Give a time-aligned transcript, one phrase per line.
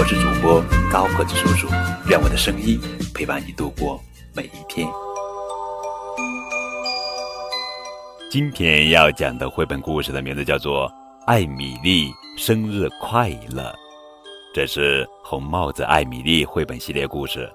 [0.00, 1.68] 我是主播高个子叔叔，
[2.08, 2.80] 愿我的声音
[3.14, 4.02] 陪伴你度过
[4.34, 4.88] 每一天。
[8.30, 10.88] 今天要讲的绘本故事的名字叫做
[11.26, 13.64] 《艾米丽生日快乐》，
[14.54, 17.46] 这是红帽子艾米丽绘本系列故事，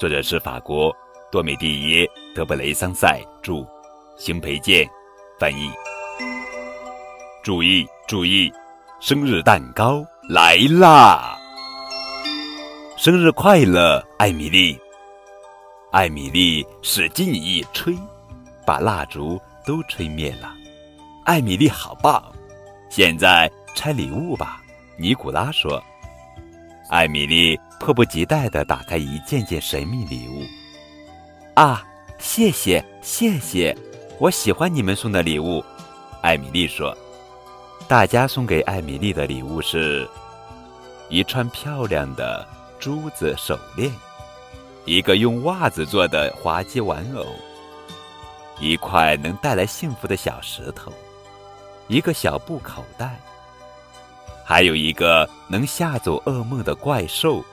[0.00, 0.92] 作者是法国
[1.30, 3.64] 多美蒂耶·德布雷桑塞著，
[4.18, 4.84] 邢培建
[5.38, 5.70] 翻译。
[7.44, 8.52] 注意注意，
[8.98, 11.35] 生日蛋糕来啦！
[13.06, 14.76] 生日快乐，艾米丽！
[15.92, 17.96] 艾米丽使劲一吹，
[18.66, 20.52] 把蜡烛都吹灭了。
[21.24, 22.20] 艾米丽好棒！
[22.90, 24.60] 现在拆礼物吧，
[24.98, 25.80] 尼古拉说。
[26.90, 30.42] 艾米丽迫不及待地打开一件件神秘礼物。
[31.54, 31.86] 啊，
[32.18, 33.72] 谢谢谢谢，
[34.18, 35.64] 我喜欢你们送的礼物。
[36.22, 36.92] 艾米丽说。
[37.86, 40.10] 大家送给艾米丽的礼物是
[41.08, 42.44] 一串漂亮的
[42.78, 43.92] 珠子手链，
[44.84, 47.26] 一个用袜子做的滑稽玩偶，
[48.60, 50.92] 一块能带来幸福的小石头，
[51.88, 53.18] 一个小布口袋，
[54.44, 57.44] 还有一个能吓走噩梦的怪兽。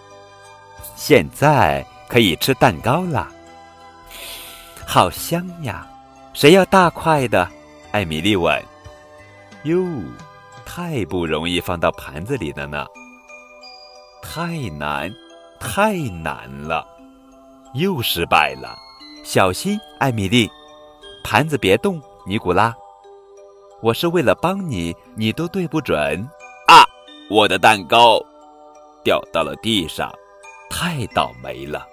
[0.95, 3.31] 现在可以吃蛋糕啦，
[4.85, 5.87] 好香呀！
[6.33, 7.47] 谁要大块的？
[7.91, 8.61] 艾米丽问。
[9.63, 9.85] 哟，
[10.65, 12.85] 太不容易放到盘子里了呢！
[14.23, 15.13] 太难，
[15.59, 16.87] 太难了，
[17.75, 18.75] 又失败了。
[19.23, 20.49] 小心，艾米丽，
[21.23, 22.01] 盘子别动。
[22.25, 22.73] 尼古拉，
[23.81, 26.17] 我是为了帮你，你都对不准。
[26.67, 26.83] 啊，
[27.29, 28.17] 我的蛋糕
[29.03, 30.09] 掉到了地上，
[30.69, 31.85] 太倒霉了。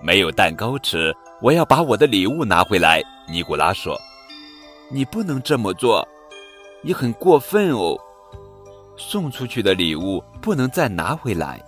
[0.00, 3.02] 没有蛋糕吃，我要把我的礼物拿回来。
[3.28, 3.96] 尼古拉说
[4.90, 6.06] ：“你不能这么做。”
[6.82, 7.98] 你很过分哦！
[8.96, 11.60] 送出去的礼物不能再拿回来。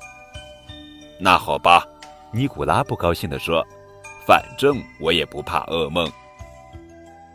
[1.21, 1.87] 那好吧，
[2.33, 3.67] 尼古拉不高兴地说
[4.27, 6.11] ：“反正我也不怕噩梦。”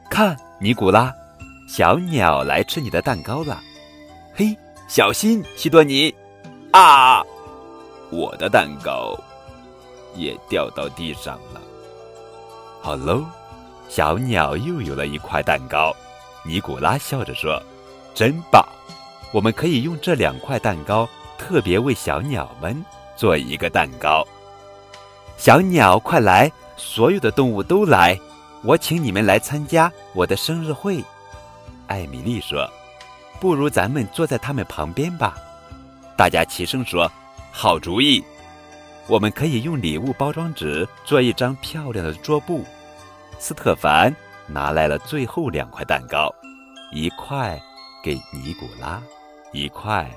[0.10, 1.14] 看，尼古拉，
[1.68, 3.62] 小鸟来吃你的蛋糕了。
[4.34, 4.56] 嘿，
[4.88, 6.14] 小心，西多尼！
[6.72, 7.24] 啊，
[8.10, 9.18] 我的蛋糕
[10.16, 11.62] 也掉到地上了。
[12.82, 13.24] 好喽，
[13.90, 15.96] 小鸟又有了一块蛋糕。
[16.46, 17.62] 尼古拉笑着说。
[18.16, 18.64] 真棒！
[19.34, 22.86] 我们可以用这两块蛋糕，特别为小鸟们
[23.16, 24.24] 做一个蛋糕。
[25.38, 26.52] 小鸟，快来！
[26.78, 28.18] 所有的动物都来，
[28.62, 31.04] 我请你们来参加我的生日会。
[31.88, 32.70] 艾米丽说
[33.42, 35.36] ：“不如咱们坐在他们旁边吧。”
[36.16, 37.12] 大家齐声说
[37.52, 38.24] ：“好主意！”
[39.10, 42.64] 我们可以用礼物包装纸做一张漂亮的桌布。
[43.40, 44.16] 斯特凡
[44.46, 46.32] 拿来了最后两块蛋糕，
[46.92, 47.60] 一块。
[48.04, 49.02] 给尼古拉
[49.54, 50.10] 一块，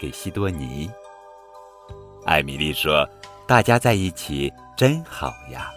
[0.00, 0.88] 给西多尼。
[2.24, 3.06] 艾米丽说
[3.46, 5.70] ：“大家在一起真好呀，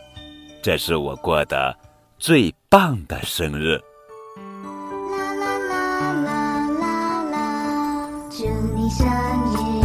[0.61, 1.75] 这是我过的
[2.17, 3.77] 最棒的生日。”
[5.11, 8.45] 啦啦啦啦啦啦，祝
[8.75, 9.05] 你生
[9.73, 9.76] 日。